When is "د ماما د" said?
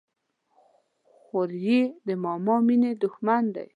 2.07-2.65